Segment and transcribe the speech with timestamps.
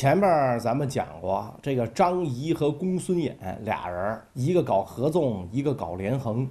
[0.00, 3.34] 前面咱们讲过，这个张仪和公孙衍
[3.64, 6.48] 俩人，一个搞合纵，一个搞连横，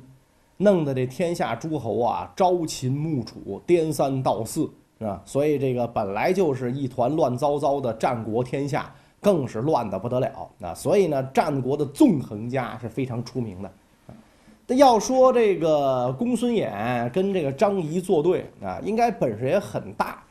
[0.58, 4.70] 弄得这天下诸侯啊朝秦暮楚，颠三倒四，
[5.00, 5.20] 是吧？
[5.26, 10.72] 所以这个本来就是一团乱糟糟的战国天下，更是乱得不得了啊！
[10.76, 13.72] 所以呢，战国的纵横家是非常出名的。
[14.68, 20.22] 那要说这个公孙衍跟这个张仪作对啊，应该本事也很大。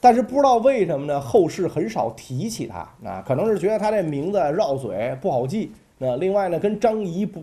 [0.00, 1.20] 但是不知道为什么呢？
[1.20, 5.72] 后世很少提起他啊，可能是觉得他这名字绕嘴不好记。
[5.98, 7.42] 那另外呢，跟张仪不，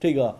[0.00, 0.36] 这个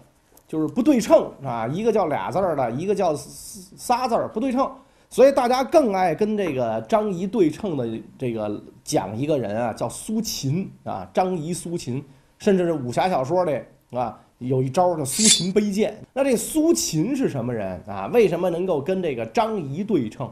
[0.49, 4.69] 就是不对称啊，一个叫俩字儿的，一个叫仨字儿，不对称。
[5.09, 7.87] 所以大家更爱跟这个张仪对称的
[8.19, 12.05] 这个讲一个人啊，叫苏秦啊，张仪、苏秦，
[12.39, 13.61] 甚至是武侠小说里
[13.93, 15.97] 啊，有一招叫苏秦背剑。
[16.13, 18.11] 那这苏秦是什么人啊？
[18.13, 20.29] 为什么能够跟这个张仪对称？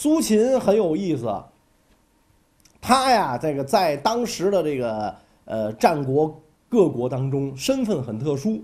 [0.00, 1.26] 苏秦很有意思，
[2.80, 5.12] 他呀，这个在当时的这个
[5.44, 8.62] 呃战国各国当中，身份很特殊，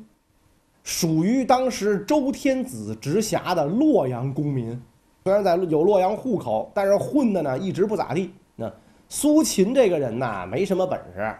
[0.84, 4.80] 属于当时周天子直辖的洛阳公民。
[5.24, 8.32] 虽然在有洛阳户口，但是混的呢一直不咋地。
[8.54, 8.72] 那
[9.08, 11.34] 苏秦这个人呐，没什么本事，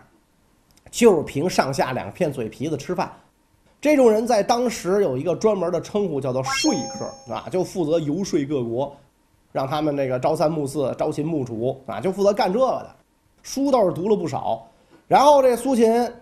[0.90, 3.12] 就是凭上下两片嘴皮子吃饭。
[3.80, 8.92] 这种人在当时有一个专门的称呼，叫做说客啊，就负责游说各国。
[9.54, 12.90] 让他们那个朝三暮四、朝秦暮楚啊，就负责干这个的。
[13.40, 14.66] 书倒是读了不少。
[15.06, 16.12] 然后这苏秦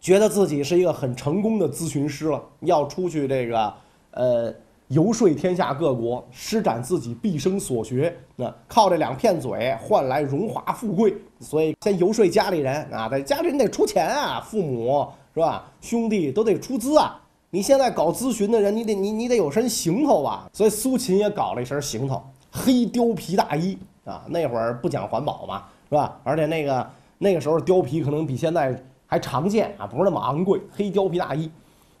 [0.00, 3.72] 觉得自己是一个很成功的咨询师了，要出去这个
[4.10, 4.52] 呃
[4.88, 8.12] 游说天下各国，施展自己毕生所学。
[8.34, 15.70] 那靠这两片嘴换来荣华富贵，所以先游说家里人啊，在家里人得出钱啊，父母是吧？
[15.80, 17.20] 兄弟都得出资啊。
[17.50, 20.50] 你现在搞咨询的人，你得你你得有身行头吧？
[20.52, 24.22] 所以苏秦也搞了一身行头，黑貂皮大衣啊。
[24.28, 26.20] 那会儿不讲环保嘛，是吧？
[26.24, 30.60] 而且那个那个时候貂皮可能比现在还常见啊，不是那么昂贵。
[30.70, 31.50] 黑貂皮大衣，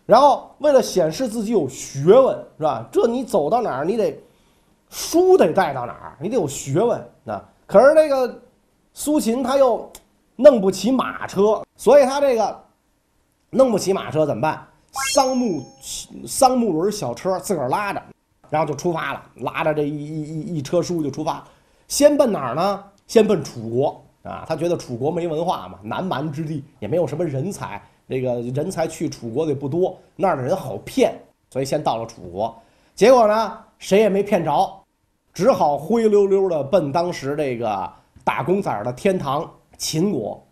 [0.04, 2.86] 然后为了显示自己有学问，是吧？
[2.92, 4.20] 这你走到哪儿，你得
[4.90, 7.42] 书得带到哪儿，你得有学问啊。
[7.66, 8.38] 可是那个
[8.92, 9.90] 苏秦他又
[10.36, 12.64] 弄不起马车，所以他这个
[13.48, 14.62] 弄不起马车怎么办？
[15.12, 15.64] 桑木
[16.26, 18.02] 桑木轮小车自个儿拉着，
[18.50, 21.46] 然后就出发了，拉着这一一一一车书就出发，
[21.86, 22.84] 先奔哪儿呢？
[23.06, 24.44] 先奔楚国啊！
[24.46, 31.18] 他觉得楚国没文化嘛，南蛮之地也没有什么人才，这个人才去楚国的不多，那儿的人好骗，
[31.50, 32.54] 所以先到了楚国。
[32.94, 34.84] 结果呢，谁也没骗着，
[35.32, 37.90] 只好灰溜溜的奔当时这个
[38.24, 40.42] 打工仔的天堂秦国。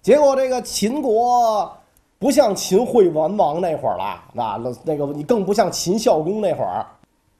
[0.00, 1.70] 结果这个秦国。
[2.18, 6.84] 不像秦惠文王那会儿了，那那个你更不像秦孝公那会儿，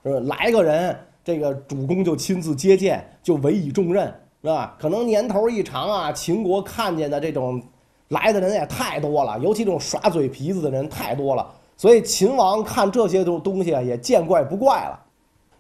[0.04, 0.36] 是吧？
[0.36, 4.06] 来个人，这个主公就亲自接见，就委以重任，
[4.40, 4.76] 是吧？
[4.78, 7.60] 可能年头一长啊，秦国看见的这种
[8.08, 11.44] 来的人也太多了，尤其这种耍嘴皮子的人太多了，
[11.76, 15.00] 所以秦王看这些东东西啊，也见怪不怪了。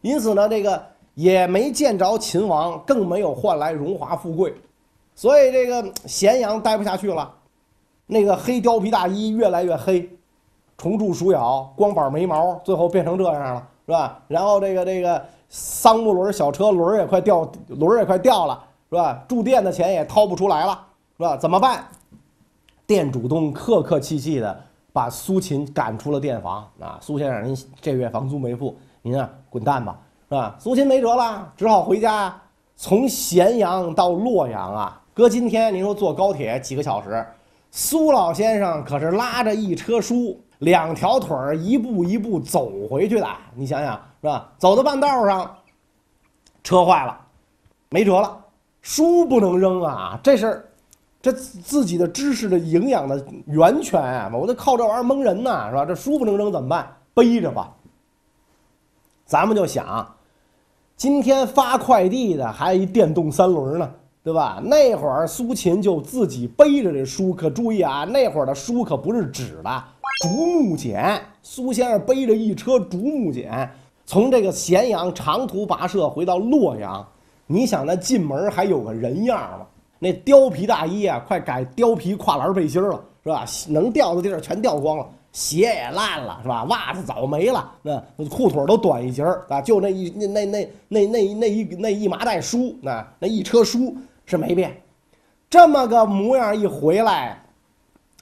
[0.00, 0.80] 因此呢，这个
[1.14, 4.54] 也没见着秦王，更没有换来荣华富贵，
[5.16, 7.34] 所以这个咸阳待不下去了。
[8.10, 10.08] 那个黑貂皮大衣越来越黑，
[10.78, 14.18] 虫蛀鼠咬，光板没毛，最后变成这样了，是吧？
[14.26, 19.22] 然后这个这个桑木轮小车轮也快掉，轮也快掉了，是吧？
[19.28, 20.86] 住店的钱也掏不出来了，
[21.18, 21.36] 是吧？
[21.36, 21.84] 怎么办？
[22.86, 24.58] 店主动客客气气的
[24.90, 26.98] 把苏秦赶出了店房啊！
[27.02, 29.98] 苏先生，您这月房租没付，您啊滚蛋吧，
[30.30, 30.56] 是吧？
[30.58, 32.34] 苏秦没辙了，只好回家。
[32.74, 37.26] 从咸阳到洛阳啊，搁今天您说坐高铁几个小时。
[37.70, 43.26] 苏老先生可是拉着一车书，两条腿儿一步一步走回去的。
[43.54, 44.50] 你想想是吧？
[44.58, 45.56] 走到半道上，
[46.64, 47.18] 车坏了，
[47.90, 48.44] 没辙了，
[48.80, 50.18] 书不能扔啊！
[50.22, 50.68] 这是
[51.20, 54.30] 这自己的知识的营养的源泉啊！
[54.32, 55.84] 我得靠这玩意儿蒙人呢，是吧？
[55.84, 56.96] 这书不能扔怎么办？
[57.14, 57.74] 背着吧。
[59.24, 60.16] 咱们就想，
[60.96, 63.90] 今天发快递的还有一电动三轮呢。
[64.28, 64.60] 对吧？
[64.62, 69.84] 那会儿苏秦就自己背着这书，可注意啊，那会儿的书可不是纸的，
[70.20, 71.18] 竹木简。
[71.42, 73.70] 苏先生背着一车竹木简，
[74.04, 77.08] 从这个咸阳长途跋涉回到洛阳。
[77.46, 79.66] 你想，那进门还有个人样吗？
[79.98, 83.46] 那貂皮大衣啊，快改貂皮跨栏背心了，是吧？
[83.66, 86.64] 能掉的地儿全掉光了，鞋也烂了，是吧？
[86.64, 93.96] 袜子早没了，那裤腿都短一截儿啊，就那一那那那那那那一那一麻袋书，那那一车书。
[94.28, 94.78] 是没变，
[95.48, 97.42] 这么个模样一回来，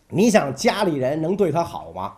[0.08, 2.12] 你想家里人能对他好吗？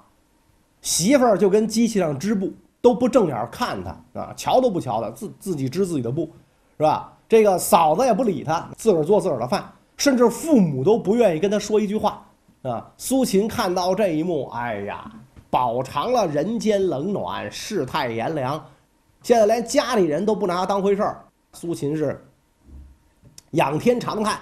[0.83, 2.53] 媳妇儿就跟机器上织布，
[2.83, 6.31] 都不正眼看他啊，瞧都不瞧他，自自己织自己的布，
[6.77, 7.17] 是吧？
[7.27, 12.23] 这个嫂子也不理他，自个儿做自个儿的饭，甚至父母都不愿意跟他说一句话
[12.61, 12.91] 啊。
[12.99, 15.11] 苏秦看到这一幕，哎呀，
[15.49, 18.63] 饱尝了人间冷暖，世态炎凉，
[19.23, 21.25] 现在连家里人都不拿他当回事儿。
[21.55, 22.23] 苏秦是
[23.53, 24.39] 仰天长叹：“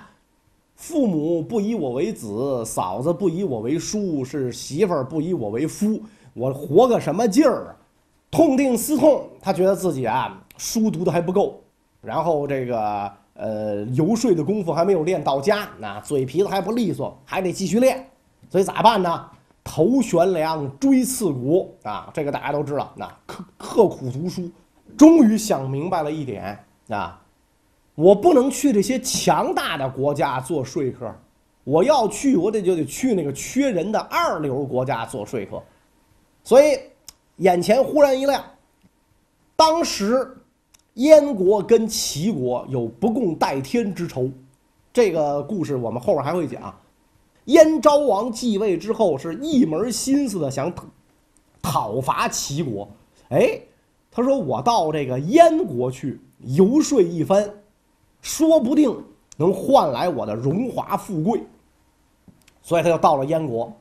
[0.74, 6.00] 父母不以我为子，嫂子不以我为叔，是媳妇儿不以我为夫，
[6.34, 7.76] 我活个什么劲儿啊？”
[8.30, 11.60] 痛定思痛，他觉得自己啊，书读的还不够。
[12.02, 18.04] 然后这个呃游说的功夫还没有练到家，那嘴皮子还不利索，还得继续练。
[18.50, 19.26] 所以咋办呢？
[19.64, 22.08] 头悬梁，锥刺股啊！
[22.14, 22.92] 这个大家都知道。
[22.94, 24.48] 那刻刻苦读书，
[24.96, 26.56] 终于想明白了一点
[26.88, 27.20] 啊，
[27.96, 31.12] 我不能去这些强大的国家做说客，
[31.64, 35.60] 我要去，我得就得去那个缺人的二流国家做说客。
[36.44, 36.78] 所以
[37.38, 38.44] 眼前忽然一亮，
[39.56, 40.36] 当时。
[40.96, 44.30] 燕国跟齐国有不共戴天之仇，
[44.94, 46.74] 这个故事我们后边还会讲。
[47.44, 50.72] 燕昭王继位之后，是一门心思的想
[51.60, 52.88] 讨伐齐国。
[53.28, 53.60] 哎，
[54.10, 57.46] 他说我到这个燕国去游说一番，
[58.26, 58.92] 说不定
[59.36, 61.40] 能换来我的荣华富贵。
[62.62, 63.72] 所以他就到了燕国，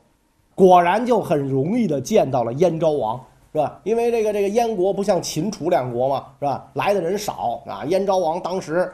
[0.54, 3.20] 果然就很容易的见到了燕昭王。
[3.52, 3.80] 是吧？
[3.84, 6.70] 因为这个这个燕国不像秦楚两国嘛，是吧？
[6.74, 7.86] 来的人少啊。
[7.86, 8.92] 燕昭王当时，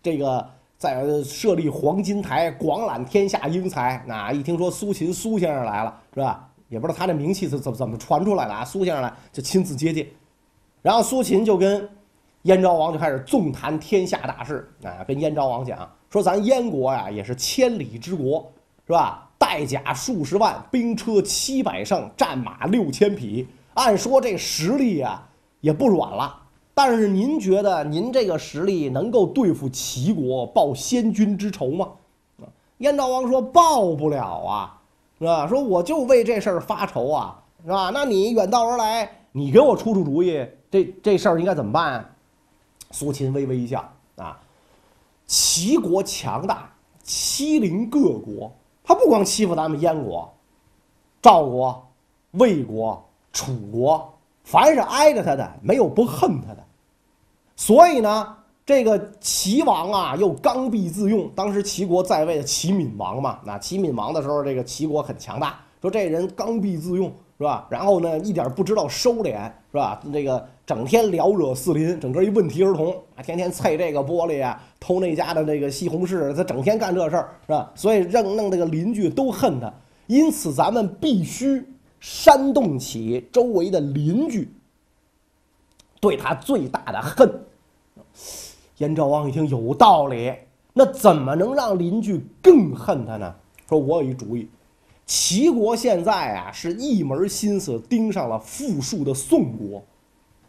[0.00, 0.48] 这个
[0.78, 4.00] 在设立黄金台，广揽天下英才。
[4.06, 6.48] 那一听说苏秦苏先生来了，是吧？
[6.68, 8.64] 也不知道他这名气是怎么怎么传出来的啊。
[8.64, 10.06] 苏先生来就亲自接见，
[10.82, 11.88] 然后苏秦就跟
[12.42, 15.78] 燕昭王就开始纵谈天下大事啊，跟燕昭王讲
[16.08, 18.50] 说，咱燕国呀也是千里之国，
[18.86, 19.28] 是吧？
[19.36, 23.46] 带甲数十万，兵车七百乘，战马六千匹。
[23.74, 25.26] 按说这实力啊
[25.60, 26.42] 也不软了，
[26.74, 31.88] 但是您觉得您这个实力能够对付齐国报先君之仇吗？
[32.40, 32.44] 啊，
[32.78, 34.80] 燕昭王说报不了啊，
[35.18, 35.46] 是吧？
[35.46, 37.90] 说我就为这事儿发愁啊，是吧？
[37.94, 42.09] 那你远道而来，你给我出出主意，这这事儿应该怎么办？
[42.90, 44.40] 苏秦微微一笑啊，
[45.26, 46.70] 齐国强大，
[47.02, 48.52] 欺凌各国，
[48.82, 50.32] 他不光欺负咱们燕国、
[51.20, 51.88] 赵国、
[52.32, 53.04] 魏国。
[53.32, 56.64] 楚国凡是挨着他的，没有不恨他的。
[57.54, 61.30] 所以呢，这个齐王啊，又刚愎自用。
[61.32, 65.60] 当时齐国在位的齐闵王嘛，那齐闵王的时候，这个齐国很强大。
[65.80, 67.06] 说这人刚愎自用，
[67.38, 67.68] 是吧？
[67.70, 70.02] 然后呢，一点不知道收敛，是吧？
[70.12, 77.72] 这个整天撩惹四邻，整个一问题儿童啊，天天踩这个玻璃啊，偷那家的这个西红柿，他整天干这事儿，是吧？
[77.74, 79.74] 所以让弄这个邻居都恨他。
[80.06, 81.66] 因此，咱们必须。
[81.98, 84.50] 煽动起周围的邻居
[86.00, 87.30] 对他最大的恨。
[88.78, 90.32] 燕昭王一听有道理，
[90.72, 93.34] 那怎么能让邻居更恨他呢？
[93.68, 94.48] 说我有一主意，
[95.04, 99.84] 齐国现在啊是一门心思盯上了富庶的宋国，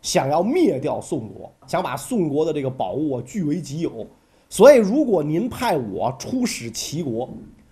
[0.02, 4.06] 想要灭掉宋国，想把宋国的这个宝物啊据为己有。
[4.50, 7.30] 所以，如果您派我出使齐国，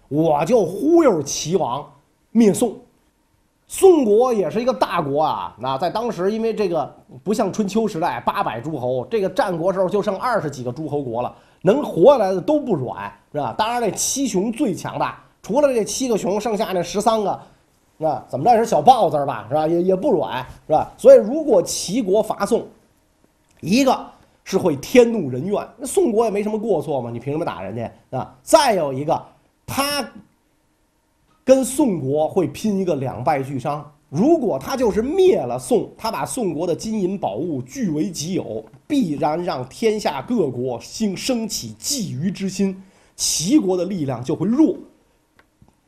[0.07, 1.85] 我就忽悠齐王
[2.31, 2.75] 灭宋。
[3.67, 6.91] 宋国也是一个大国啊，那在当时，因为这个
[7.23, 13.53] 不像春秋时代八百诸侯，这个战国时候就剩二十几个诸侯国了，能活下来的都不软，是吧？
[13.55, 17.39] 当然，这七雄最强大，除了这七个雄，剩下那十三个，
[17.99, 19.67] 那怎么着也是小豹子吧，是吧？
[19.67, 20.91] 也也不软，是吧？
[20.97, 22.65] 所以，如果齐国伐宋，
[23.61, 24.07] 一个
[24.43, 28.35] 是会天怒人怨，那宋国也没什么过错嘛，你凭什么打人家啊？
[28.41, 29.21] 再有一个，
[29.67, 30.09] 他。
[31.45, 33.91] 跟宋国会拼一个两败俱伤。
[34.07, 42.83] 如果他就是灭了宋，他把宋国的金银宝物据为己有，必然让天下各国兴升起觊觎之心，
[43.15, 44.75] 齐国的力量就会弱。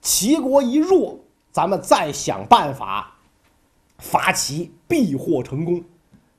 [0.01, 1.19] 齐国一弱，
[1.51, 3.11] 咱们再想办法
[3.97, 5.83] 伐齐，必获成功。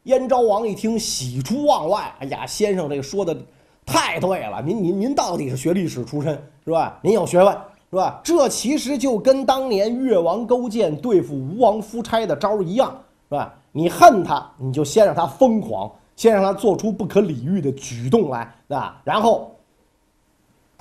[0.04, 2.14] 燕昭王一听，喜出望外。
[2.18, 3.36] 哎呀，先生这个说的
[3.84, 6.32] 太对了，您您您到底是学历史出身
[6.64, 6.98] 是吧？
[7.02, 7.56] 您有学问。
[7.90, 8.18] 是吧？
[8.24, 12.90] 这其实就跟当年越王勾践对付吴王夫差的招一样，
[13.28, 13.52] 是吧？
[13.70, 19.51] 你恨他，你就先让他疯狂，先让他做出不可理喻的举动来，啊，然后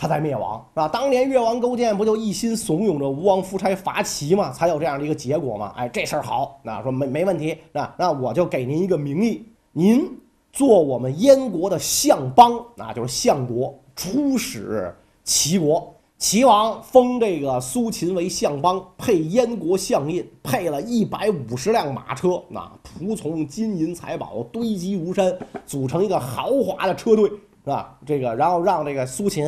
[0.02, 0.88] 他在灭亡，是吧？
[0.88, 5.72] 当年越王勾践不就一心怂恿着吴王夫差伐齐嘛，才有这样的一个结果嘛？
[5.78, 10.10] 哎，这事儿好，那说没没问题，那那我就给您一个名义，您
[10.52, 14.92] 做我们燕国的相邦，那就是相国，出使
[15.24, 15.94] 齐国。
[16.18, 25.32] 齐王封这个苏秦为相邦，配燕国相印，配了一百五十辆马车，那仆从、金银财宝堆积如山，
[25.68, 28.00] 组成一个豪华的车队是吧？
[28.04, 29.46] 这个，然后让这个苏秦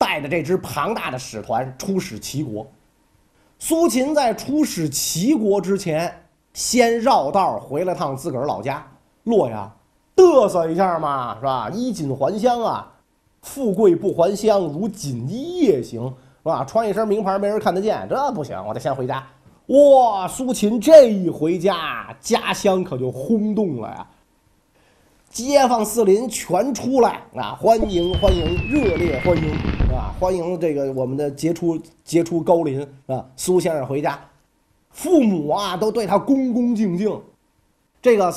[0.00, 2.66] 带着这支庞大的使团出使齐国。
[3.58, 6.22] 苏秦在出使齐国之前，
[6.54, 8.82] 先绕道回了趟自个儿老家
[9.24, 9.70] 洛阳，
[10.16, 11.68] 嘚瑟一下嘛，是吧？
[11.68, 12.90] 衣锦还乡啊，
[13.42, 16.02] 富贵不还乡，如锦衣夜行，
[16.42, 16.64] 是吧？
[16.64, 19.22] 穿一身名牌没人看得见，这不行，我得先回家。
[19.66, 24.06] 哇，苏秦这一回家，家乡可就轰动了呀！
[25.30, 29.52] 街坊四邻全出来啊，欢迎欢迎，热烈欢迎
[29.94, 30.12] 啊！
[30.18, 34.18] 欢迎这个我们的杰出杰出高邻啊，苏先生回家，
[34.90, 37.16] 父母啊都对他恭恭敬敬，
[38.02, 38.34] 这个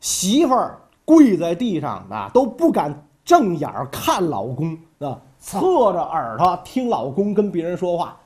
[0.00, 8.20] 媳妇儿跪在地上啊都不敢正眼看老公啊，侧着耳朵听老公跟别人说话，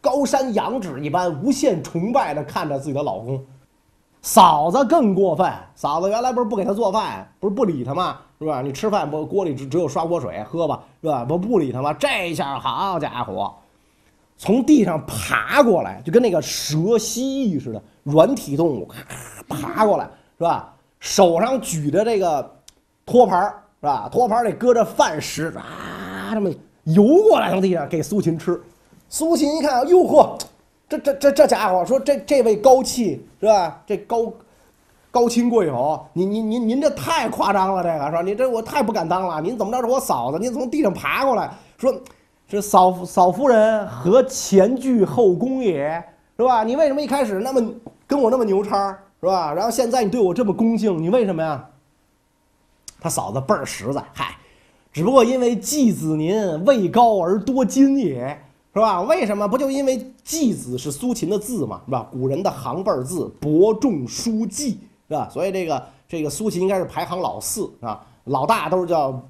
[0.00, 3.44] 高山仰止一般，无限崇拜的看着自己的老公。
[4.22, 8.18] 嫂子更过分，嫂子原来不是不给他做饭，不是不理他吗？
[8.38, 8.62] 是吧？
[8.62, 11.24] 你吃饭不锅里只只有刷锅水喝吧，是吧？
[11.24, 11.92] 不不理他吗？
[11.92, 13.52] 这一下好家伙，
[14.36, 18.86] 从地上爬过来，就跟那个蛇蜥蜴似的软体动物，
[19.48, 20.72] 咔爬过来是吧？
[21.00, 22.48] 手上举着这个
[23.04, 23.42] 托盘
[23.80, 24.08] 是吧？
[24.10, 26.48] 托盘里搁着饭食啊，这么
[26.84, 28.60] 游过来从地上给苏秦吃。
[29.08, 30.38] 苏秦一看，哟呵。
[30.92, 33.80] 这这这这家伙说这这位高气是吧？
[33.86, 34.30] 这高
[35.10, 36.06] 高亲贵友？
[36.12, 38.22] 您您您您这太夸张了，这个是吧？
[38.22, 39.40] 你这我太不敢当了。
[39.40, 40.38] 您怎么着是我嫂子？
[40.38, 41.94] 您从地上爬过来，说
[42.46, 46.02] 这嫂嫂夫人何前倨后恭也，
[46.36, 46.62] 是吧？
[46.62, 47.62] 你为什么一开始那么
[48.06, 49.52] 跟我那么牛叉，是吧？
[49.54, 51.68] 然后现在你对我这么恭敬，你为什么呀？
[53.00, 54.36] 他嫂子倍儿实在，嗨，
[54.92, 58.44] 只不过因为继子您位高而多金也。
[58.74, 59.02] 是吧？
[59.02, 61.82] 为什么不就因为季子是苏秦的字嘛？
[61.84, 62.08] 是吧？
[62.10, 65.28] 古人的行辈字伯仲叔季，是吧？
[65.30, 69.22] 所以这个这个苏秦应该是排行老四啊，老大都是叫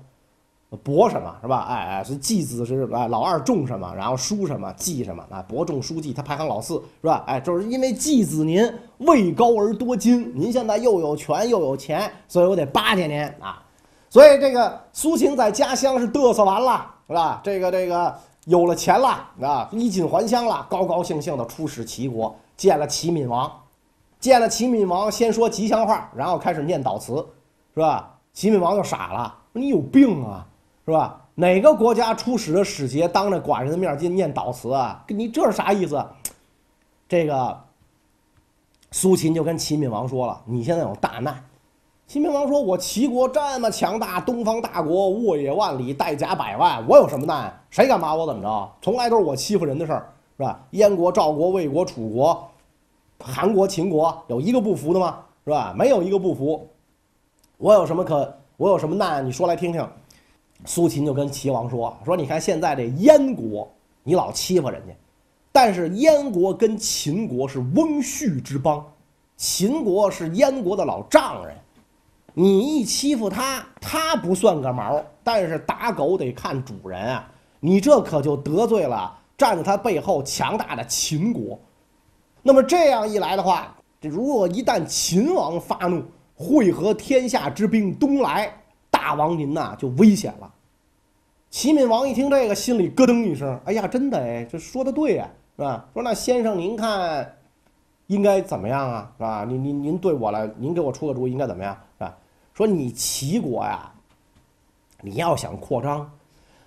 [0.84, 1.66] 伯什么，是吧？
[1.68, 5.44] 哎哎，是季子是，老二仲什么，然后叔什么，季什么啊？
[5.48, 7.24] 伯仲叔季，他排行老四，是吧？
[7.26, 13.60] 哎，就是因为季子您位高而多金，您现在又有权又有钱，所以我得巴结您啊。
[14.08, 17.40] 所以这个苏秦在家乡是嘚瑟完了，是吧？
[17.42, 18.14] 这个这个。
[18.46, 19.08] 有了钱了
[19.40, 23.50] 啊，衣锦还乡了，高高兴兴的出使齐国，见了齐闵王，
[24.18, 27.24] 见了齐闵王，先说吉祥话，然后开始念悼词，
[27.74, 28.18] 是吧？
[28.32, 30.46] 齐闵王就傻了，说你有病啊，
[30.84, 31.20] 是吧？
[31.34, 35.04] 哪个国家出使的使节当着寡人的面进念悼词啊？
[35.08, 36.04] 你这是啥意思？
[37.08, 37.62] 这个
[38.90, 41.44] 苏秦就跟齐闵王说了，你现在有大难。
[42.12, 47.50] 齐闵王说：“我齐国这么强大，东方大国，沃野万里，带甲百万，我有什么难？
[47.70, 48.70] 谁敢把我怎么着？
[48.82, 50.62] 从来都是我欺负人的事儿，是吧？
[50.72, 52.46] 燕国、赵国、魏国、楚国、
[53.18, 55.20] 韩国、秦国，有一个不服的吗？
[55.46, 55.74] 是吧？
[55.74, 56.68] 没有一个不服。
[57.56, 58.30] 我有什么可？
[58.58, 59.24] 我有什么难？
[59.24, 59.82] 你说来听听。”
[60.66, 63.66] 苏秦就跟齐王说：“说你看现在这燕国，
[64.02, 64.92] 你老欺负人家，
[65.50, 68.84] 但是燕国跟秦国是翁婿之邦，
[69.38, 71.56] 秦国是燕国的老丈人。”
[72.34, 77.28] 你一欺负他，他不算个毛，但是打狗得看主人啊！
[77.60, 81.58] 你这可就得罪了站在他背后强大的秦国。
[82.42, 86.02] 那么这样一来的话，这如果一旦秦王发怒，
[86.34, 88.52] 会合天下之兵东来，
[88.90, 90.50] 大王您呐就危险了。
[91.50, 95.86] 齐闵王一听这个，心里咯噔一声：“哎呀，真的哎，这说的对呀，是吧？
[95.92, 97.36] 说那先生您看，
[98.06, 99.12] 应该怎么样啊？
[99.18, 99.44] 是吧？
[99.46, 101.78] 您您您对我来，您给我出个主意，应该怎么样？？”
[102.54, 103.90] 说你齐国呀，
[105.00, 106.10] 你要想扩张，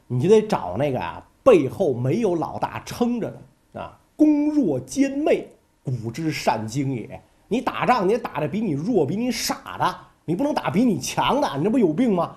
[0.08, 3.32] 你就得找那个啊背后没有老大撑着
[3.72, 5.48] 的啊，攻弱兼昧，
[5.84, 7.22] 古之善经也。
[7.48, 12.36] 你打仗，你打的比你弱、比你傻的，你不能打比你强的，你这不有病吗？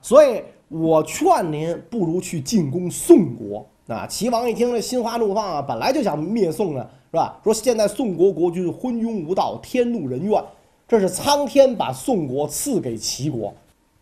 [0.00, 4.04] 所以我劝您，不如去进攻宋国啊！
[4.08, 7.38] 齐王一听，这心花怒放啊，本来就想灭宋呢，是吧？
[7.44, 10.42] 说现在宋国国君昏庸无道，天怒人怨。
[10.90, 13.54] 这是苍天把宋国赐给齐国，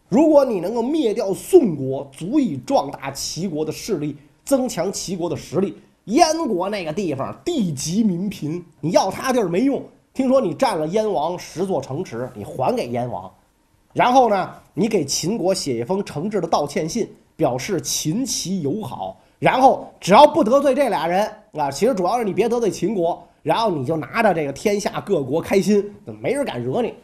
[0.09, 5.76] 如果你能够灭掉宋国，足以壮大齐国的势力，增强齐国的实力。
[6.07, 9.83] 燕国那个地方地极民贫，你要他地儿没用。
[10.14, 13.30] 听说你占了燕王十座城池，你还给燕王，
[13.92, 19.14] 然后呢，你给秦国写一封诚挚的道歉信，表示秦齐友好。
[19.38, 23.23] 然后只要不得罪这俩人啊，其实主要是你别得罪秦国。
[23.42, 26.95] 然后你就拿着这个天下各国开心，没人敢惹你。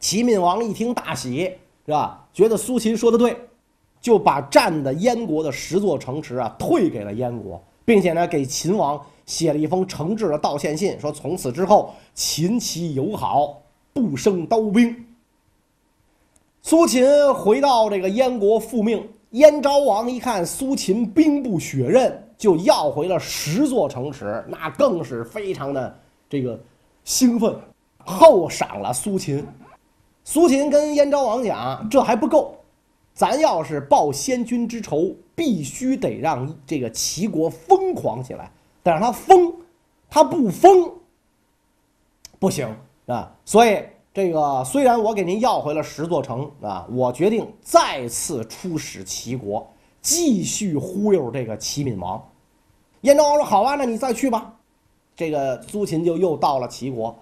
[0.00, 1.50] 齐闵王一听大喜，
[1.84, 2.26] 是吧？
[2.32, 3.36] 觉得苏秦说的对，
[4.00, 13.60] 就把占的燕国的十座城池啊退给了燕国，并且呢给秦王写了一封诚挚的道歉信，说从此之后秦齐友好，
[13.92, 15.04] 不生刀兵。
[16.62, 17.04] 苏秦
[17.34, 25.98] 回到这个燕国复命，燕昭王一看苏秦兵不血刃，就要回了十座城池，那更是非常的
[26.30, 26.58] 这个
[27.04, 27.54] 兴奋，
[27.98, 29.46] 厚赏了苏秦。
[30.24, 32.56] 苏秦跟燕昭王讲：“这还不够，
[33.12, 38.50] 咱要是报先君之仇，必须得让这个齐国疯狂起来，
[38.82, 39.52] 得让他疯，
[40.08, 40.90] 他不疯
[42.38, 42.74] 不行
[43.06, 43.34] 啊。
[43.44, 43.82] 所以。”
[44.14, 49.64] 这个虽然我给您要回了十座城啊，我决定再次出使齐国，
[50.00, 52.22] 继续忽悠这个齐闵王。
[53.02, 54.54] 燕昭王说：“好啊，那你再去吧。”
[55.14, 57.16] 这个苏秦就又到了齐国。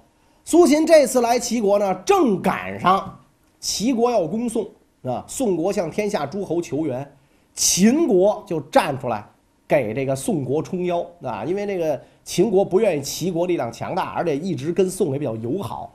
[0.45, 3.18] 苏秦这次来齐国呢，正赶上
[3.59, 4.68] 齐国要攻宋
[5.02, 7.16] 啊，宋国向天下诸侯求援，
[7.54, 9.26] 秦国就站出来
[9.66, 15.92] 给这个宋国撑腰啊，因为那个秦国不愿意齐国力量强大，而且一直跟宋也比较友好。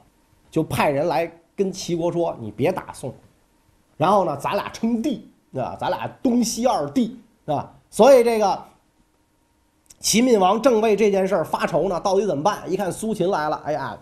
[0.49, 3.13] 就派人来跟齐国说：“你别打宋，
[3.95, 8.63] 然后呢，咱俩称帝啊，咱俩东西二帝啊。”所以这个
[9.99, 12.71] 齐闵王正为这件事儿发愁呢，到底怎么办？
[12.71, 13.97] 一看苏秦来了，哎呀，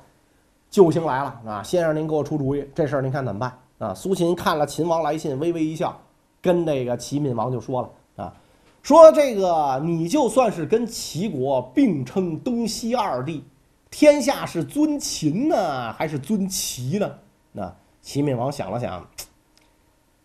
[0.70, 1.63] 救星来了啊！
[1.63, 3.94] 先生您给我出主意，这事儿您看怎么办啊？
[3.94, 6.00] 苏秦看了秦王来信，微微一笑，
[6.41, 8.34] 跟这个齐闵王就说了啊
[8.84, 13.44] ：“说这个你就算是跟齐国并称东西二帝。”
[13.89, 17.12] 天下是尊秦呢，还是尊齐呢？
[17.51, 19.03] 那齐闵王想了想，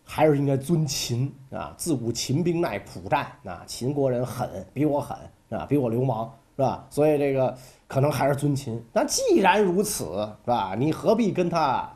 [0.05, 1.73] 还是应该尊秦啊。
[1.75, 5.17] 自古秦兵耐苦战，啊，秦国人狠，比我狠
[5.49, 6.85] 啊，比我流氓是吧？
[6.89, 7.53] 所以这个
[7.87, 8.81] 可能还是尊秦。
[8.93, 10.05] 那既然如此，
[10.45, 10.75] 是吧？
[10.77, 11.91] 你何必跟他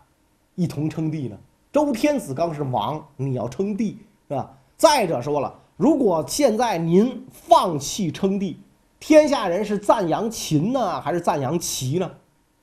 [0.56, 1.38] 一同称帝呢？
[1.72, 4.52] 周天子刚是王，你要称帝是吧？
[4.76, 8.60] 再者说了，如果现在您放弃称帝，
[9.00, 12.12] 天下人是赞扬秦呢，还是赞扬齐呢？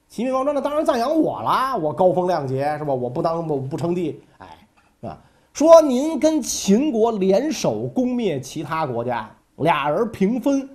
[0.09, 2.95] 齐闵王说：“那当然赞扬我啦，我高风亮节是吧？
[2.95, 4.47] 我不当不不称帝，哎，
[5.57, 10.69] 说您跟秦国联手攻灭其他国家，俩人平分，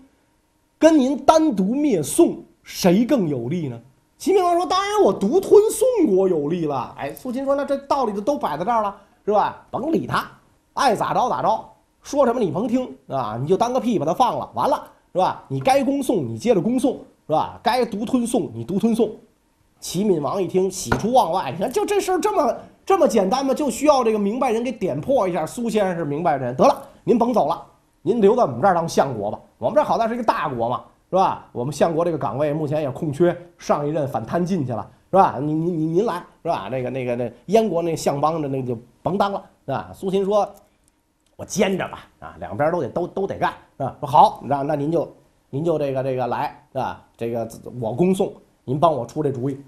[0.80, 3.80] 跟您单独灭宋，谁更有利呢？”
[4.18, 9.64] 齐闵王说：“当然我独吞宋国有利了。”哎，苏秦说：“那这道理就都摆在这儿了，是吧？
[9.70, 10.28] 甭理他，
[10.74, 11.64] 爱咋着咋着，
[12.02, 15.44] 说什么你甭听啊，你就当个屁把他放了，完了。”是吧？
[15.48, 16.94] 你该攻宋，你接着攻宋，
[17.28, 17.60] 是吧？
[17.62, 19.12] 该独吞宋，你独吞宋。
[19.80, 21.52] 齐闵王一听，喜出望外。
[21.52, 23.54] 你看，就这事儿这么这么简单吗？
[23.54, 25.46] 就需要这个明白人给点破一下。
[25.46, 27.66] 苏先生是明白人，得了，您甭走了，
[28.02, 29.40] 您留在我们这儿当相国吧。
[29.58, 31.46] 我们这好歹是一个大国嘛，是吧？
[31.52, 35.38] 我们相国这个岗位目前也空缺，上一任反贪进去了，是吧？
[35.40, 36.68] 您您您您来，是吧？
[36.72, 39.92] 那个那个那燕国那相邦的那就甭当了，是吧？
[39.94, 40.50] 苏秦说。
[41.38, 43.96] 我兼着吧，啊，两边都得都都得干，是吧？
[44.00, 45.12] 说好，那那您就
[45.50, 47.04] 您就这个这个来，是吧？
[47.18, 48.32] 这个我恭送，
[48.64, 49.60] 您帮我出这主意。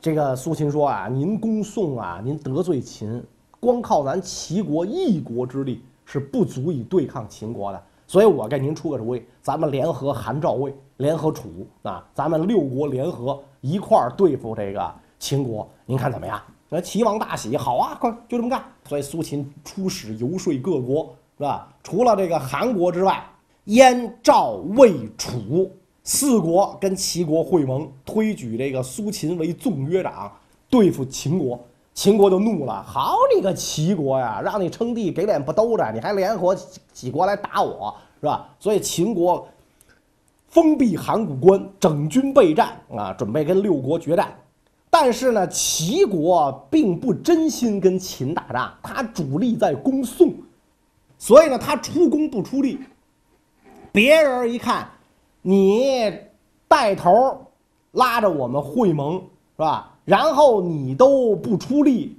[0.00, 3.22] 这个苏秦说啊，您攻宋啊，您得罪秦，
[3.58, 16.40] 光靠咱齐国一国之力是不足以对抗秦国的，所以我给您出个主意，咱们联合韩赵魏，联合楚啊，咱们六国联合一块儿对付这个秦国，您看怎么样？
[16.68, 18.62] 那齐王大喜，好啊，快就这么干。
[18.88, 21.72] 所以苏秦出使游说各国，是吧？
[21.82, 23.24] 除了这个韩国之外，
[23.64, 25.70] 燕、赵、魏、楚
[26.12, 30.28] 四国跟齐国会盟，推举这个苏秦为纵约长，
[30.68, 31.56] 对付秦国。
[31.94, 36.52] 秦国就怒了，好你个齐国呀，让你称帝给脸不兜着，你还联合
[36.92, 38.48] 几国来打我，是吧？
[38.58, 39.46] 所以秦国
[40.48, 44.36] 封闭函谷关，整军备战啊，准备跟六国决战。
[44.90, 50.34] 但是呢，齐国并不真心跟秦打仗，他主力在攻宋，
[51.20, 52.80] 所以呢，他出工不出力。
[53.92, 54.90] 别人一看，
[55.42, 56.12] 你
[56.68, 57.46] 带头
[57.92, 59.22] 拉着我们会盟，是
[59.56, 59.96] 吧？
[60.04, 62.16] 然后你都不出力，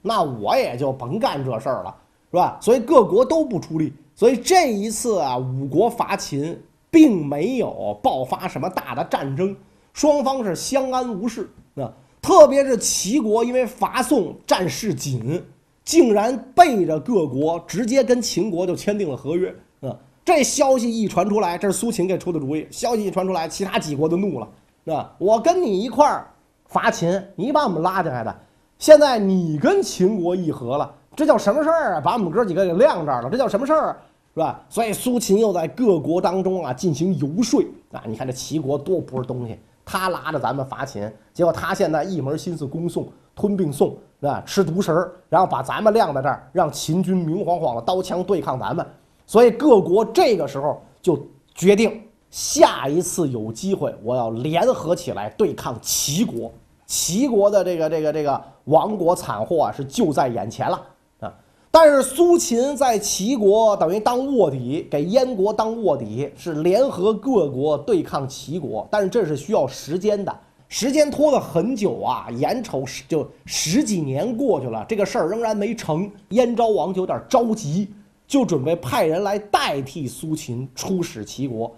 [0.00, 1.94] 那我也就甭干这事儿了，
[2.30, 2.58] 是吧？
[2.60, 9.56] 所以各国都不出力，所以这一次啊，五国伐秦并没有爆发什么大的战争，
[9.92, 11.92] 双方是相安无事啊。
[12.20, 15.44] 特别是齐国，因为伐宋战事紧，
[15.84, 19.52] 竟然背着各国直接跟秦国就签订了合约。
[19.80, 22.66] 啊，这消息一传出来，这是苏秦给出的主意。
[22.70, 24.94] 消息一传出来，其他几国都怒了。
[24.94, 26.26] 啊，我跟你一块儿
[26.66, 28.34] 伐秦，你把我们拉进来的，
[28.78, 32.00] 现在你跟秦国议和了，这叫什么事儿啊？
[32.00, 33.96] 把我们哥几个给晾这儿了，这叫什么事儿？
[34.34, 34.60] 是吧？
[34.68, 37.60] 所以苏秦又在各国当中啊进行游说。
[37.90, 39.58] 啊，你看这齐国多不是东西。
[39.84, 48.86] 他拉着咱们伐秦，结果他现在一门心思攻宋，吞并宋，啊，吃独食儿，然后把咱们晾在这儿，让秦军明晃晃的刀枪对抗咱们。
[49.26, 51.18] 所以各国这个时候就
[51.54, 56.50] 决定，下一次有机会，我要联合起来对抗齐国。
[56.86, 60.82] 齐国的这个这个这个亡国惨祸啊，是就在眼前了
[61.20, 61.32] 啊！
[61.70, 70.36] 但是苏秦在齐国等于当卧底，给燕国当卧底，是联合各国对抗齐国，但是这是需要时间的，
[70.68, 77.88] 时间拖了很久啊，眼瞅就十几年过去了，这个事儿仍然没成，燕昭王就有点着急，
[78.32, 81.70] 就准备派人来代替苏秦出使齐国。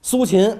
[0.00, 0.56] 苏秦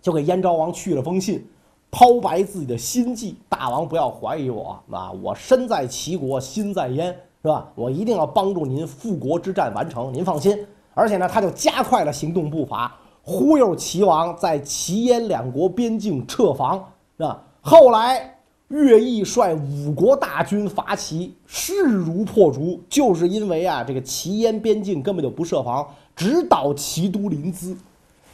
[0.00, 1.46] 就给燕昭王去了封信。
[1.90, 5.10] 抛白自己的心迹，大王不要怀疑我啊！
[5.22, 7.06] 我身在齐国，心在燕，
[7.42, 7.66] 是吧？
[7.74, 10.66] 我一定要帮助您复国之战完成，您放心。
[10.94, 16.82] 而且呢，他就加快了行动步伐，忽悠齐王在齐燕两国边境撤防，
[17.18, 17.42] 是吧？
[17.60, 18.37] 后来
[18.68, 27.74] 乐毅率五国大军伐齐，势如破竹，就是因为啊，这个齐燕边境根本就不设防，直捣齐都临淄。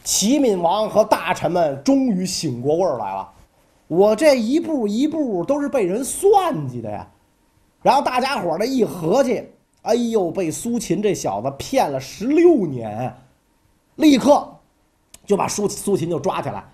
[0.03, 3.31] 齐闵王和大臣们终于醒过味儿来了。
[3.87, 7.07] 我这一步一步都是被人算计的呀，
[7.81, 9.44] 然后大家伙儿的一合计，
[9.83, 13.14] 哎呦，被苏秦这小子骗了十六年，
[13.97, 14.57] 立刻
[15.25, 16.64] 就把苏苏秦就抓起来，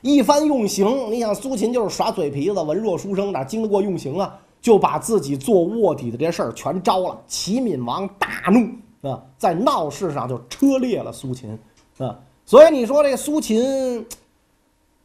[0.00, 0.86] 一番用刑。
[1.10, 4.38] 你想，苏秦就是耍嘴皮子，文弱书生，哪经得过用刑啊？
[4.60, 7.20] 就把自己做卧底的这事儿全招了。
[7.26, 11.58] 齐闵王大怒啊，在闹市上就车裂了苏秦
[11.98, 12.18] 啊。
[12.44, 14.06] 所以你说这苏秦。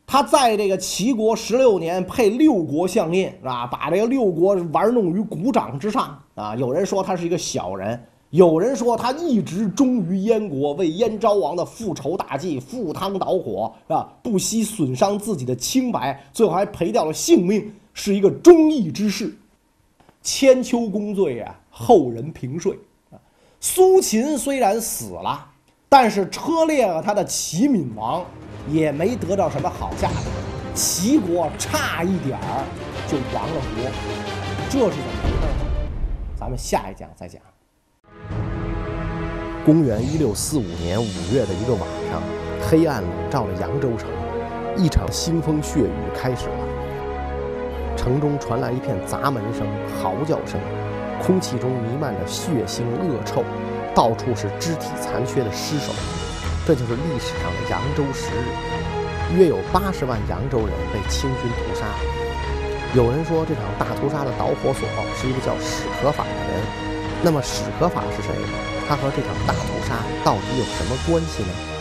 [0.05, 3.65] 他在这个齐国十六年，配六国相印，是吧？
[3.65, 6.53] 把这个六国玩弄于股掌之上啊！
[6.57, 7.99] 有人说他是一个小人，
[8.33, 14.11] 有人说他一直忠于燕国，为燕昭王的复仇大计赴汤蹈火，是吧？
[14.23, 19.37] 不惜损伤自己的清白，最后还赔掉了性命，是一个忠义之士。
[20.23, 22.73] 千秋功罪啊，后人平睡
[23.11, 23.21] 啊。
[23.59, 25.51] 苏秦虽然死了，
[25.87, 28.25] 但是车裂了他的齐闵王。
[28.67, 30.23] 也没得到什么好下场，
[30.73, 32.65] 齐国差一点儿
[33.07, 33.91] 就亡了国，
[34.71, 35.89] 这是怎么回事呢？
[36.39, 37.39] 咱们下一讲再讲。
[39.65, 42.21] 公元一六四五年五月的一个晚上，
[42.61, 44.09] 黑暗笼罩了扬州城，
[44.75, 47.95] 一场腥风血雨开始了。
[47.95, 50.59] 城中传来一片砸门声、嚎叫声，
[51.21, 53.41] 空气中弥漫着血腥恶臭，
[53.95, 55.93] 到处是肢体残缺的尸首。
[56.67, 61.85] 这就是历史上的扬州十日，约有八十万扬州人被清军屠杀。
[62.93, 66.92] 有人说，这场大屠杀的导火索是一个叫史可法的人。
[67.25, 68.35] 那么，史可法是谁？
[68.85, 71.72] 他和这场大屠杀到底有什么关系呢？